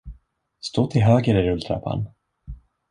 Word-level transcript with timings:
Stå 0.59 0.87
till 0.87 1.01
höger 1.03 1.35
i 1.35 1.49
rulltrappan! 1.49 2.05